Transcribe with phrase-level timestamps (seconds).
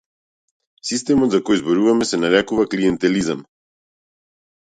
[0.91, 3.43] Системот за кој зборуваме се нарекува клиентелизам.